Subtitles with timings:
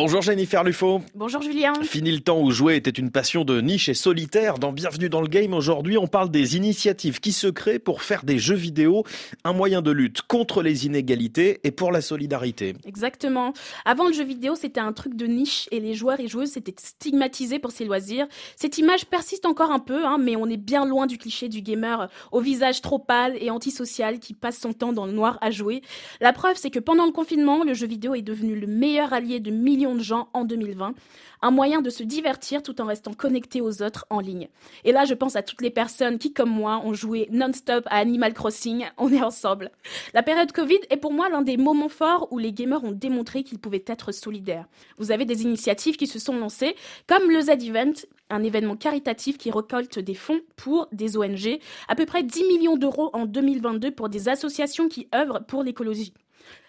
[0.00, 1.02] Bonjour Jennifer Lufo.
[1.16, 1.72] Bonjour Julien.
[1.82, 4.60] Fini le temps où jouer était une passion de niche et solitaire.
[4.60, 8.24] Dans Bienvenue dans le Game, aujourd'hui, on parle des initiatives qui se créent pour faire
[8.24, 9.02] des jeux vidéo
[9.42, 12.76] un moyen de lutte contre les inégalités et pour la solidarité.
[12.86, 13.52] Exactement.
[13.84, 16.76] Avant le jeu vidéo, c'était un truc de niche et les joueurs et joueuses étaient
[16.78, 18.28] stigmatisés pour ses loisirs.
[18.54, 21.60] Cette image persiste encore un peu, hein, mais on est bien loin du cliché du
[21.60, 25.50] gamer au visage trop pâle et antisocial qui passe son temps dans le noir à
[25.50, 25.82] jouer.
[26.20, 29.40] La preuve, c'est que pendant le confinement, le jeu vidéo est devenu le meilleur allié
[29.40, 30.94] de millions de gens en 2020,
[31.42, 34.48] un moyen de se divertir tout en restant connecté aux autres en ligne.
[34.84, 37.98] Et là, je pense à toutes les personnes qui, comme moi, ont joué non-stop à
[37.98, 39.70] Animal Crossing, on est ensemble.
[40.14, 43.42] La période Covid est pour moi l'un des moments forts où les gamers ont démontré
[43.42, 44.66] qu'ils pouvaient être solidaires.
[44.98, 46.74] Vous avez des initiatives qui se sont lancées,
[47.06, 47.92] comme le Z-Event,
[48.30, 51.58] un événement caritatif qui récolte des fonds pour des ONG,
[51.88, 56.12] à peu près 10 millions d'euros en 2022 pour des associations qui œuvrent pour l'écologie.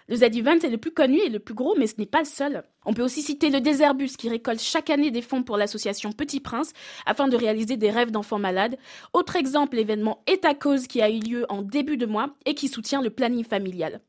[0.10, 2.26] Le Z-Event est le plus connu et le plus gros, mais ce n'est pas le
[2.26, 2.64] seul.
[2.84, 6.40] On peut aussi citer le Déserbus qui récolte chaque année des fonds pour l'association Petit
[6.40, 6.74] Prince
[7.06, 8.80] afin de réaliser des rêves d'enfants malades.
[9.14, 12.56] Autre exemple, l'événement Est à cause qui a eu lieu en début de mois et
[12.56, 14.02] qui soutient le planning familial.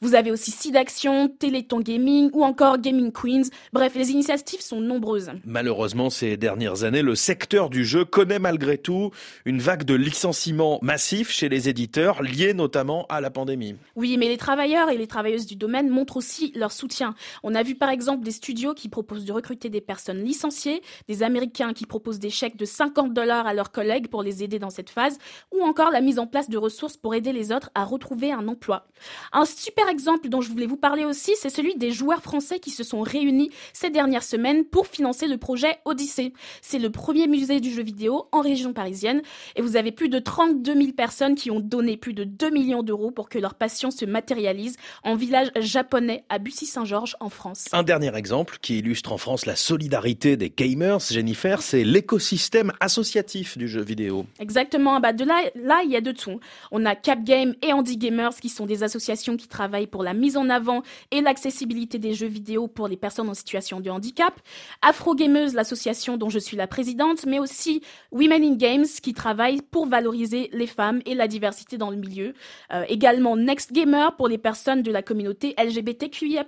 [0.00, 3.50] Vous avez aussi SIDAction, Téléthon Gaming ou encore Gaming Queens.
[3.72, 5.32] Bref, les initiatives sont nombreuses.
[5.44, 9.10] Malheureusement, ces dernières années, le secteur du jeu connaît malgré tout
[9.44, 13.74] une vague de licenciements massifs chez les éditeurs, liés notamment à la pandémie.
[13.96, 17.14] Oui, mais les travailleurs et les travailleuses du domaine montrent aussi leur soutien.
[17.42, 21.22] On a vu par exemple des studios qui proposent de recruter des personnes licenciées, des
[21.22, 24.70] Américains qui proposent des chèques de 50 dollars à leurs collègues pour les aider dans
[24.70, 25.18] cette phase,
[25.52, 28.48] ou encore la mise en place de ressources pour aider les autres à retrouver un
[28.48, 28.86] emploi.
[29.32, 32.70] Un super exemple dont je voulais vous parler aussi, c'est celui des joueurs français qui
[32.70, 36.32] se sont réunis ces dernières semaines pour financer le projet Odyssée.
[36.62, 39.22] C'est le premier musée du jeu vidéo en région parisienne
[39.56, 42.82] et vous avez plus de 32 000 personnes qui ont donné plus de 2 millions
[42.82, 47.66] d'euros pour que leur passion se matérialise en village japonais à Bussy-Saint-Georges en France.
[47.72, 53.58] Un dernier exemple qui illustre en France la solidarité des gamers, Jennifer, c'est l'écosystème associatif
[53.58, 54.24] du jeu vidéo.
[54.40, 56.40] Exactement, bah de là, là il y a de tout.
[56.72, 60.14] On a Cap Game et Andy Gamers qui sont des associations qui travaillent pour la
[60.14, 64.32] mise en avant et l'accessibilité des jeux vidéo pour les personnes en situation de handicap,
[64.80, 69.60] Afro Gameuse, l'association dont je suis la présidente, mais aussi Women in Games qui travaille
[69.60, 72.32] pour valoriser les femmes et la diversité dans le milieu.
[72.72, 76.46] Euh, également Next Gamer pour les personnes de la communauté LGBTQIA+.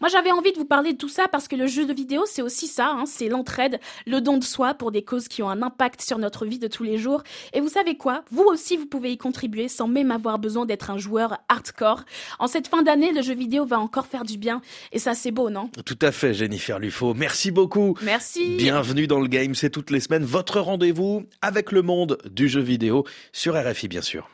[0.00, 2.24] Moi, j'avais envie de vous parler de tout ça parce que le jeu de vidéo,
[2.26, 5.48] c'est aussi ça, hein, c'est l'entraide, le don de soi pour des causes qui ont
[5.48, 7.22] un impact sur notre vie de tous les jours.
[7.52, 8.24] Et vous savez quoi?
[8.32, 12.02] Vous aussi, vous pouvez y contribuer sans même avoir besoin d'être un joueur hardcore.
[12.40, 14.62] En cette fin d'année, le jeu vidéo va encore faire du bien.
[14.90, 15.70] Et ça, c'est beau, non?
[15.86, 17.14] Tout à fait, Jennifer Lufo.
[17.14, 17.96] Merci beaucoup.
[18.02, 18.56] Merci.
[18.56, 19.54] Bienvenue dans le game.
[19.54, 24.02] C'est toutes les semaines votre rendez-vous avec le monde du jeu vidéo sur RFI, bien
[24.02, 24.28] sûr.